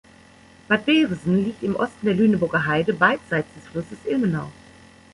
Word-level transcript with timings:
Bad 0.67 0.87
Bevensen 0.87 1.45
liegt 1.45 1.61
im 1.61 1.75
Osten 1.75 2.07
der 2.07 2.15
Lüneburger 2.15 2.65
Heide 2.65 2.91
beidseits 2.91 3.53
des 3.53 3.67
Flusses 3.67 3.99
Ilmenau. 4.05 4.51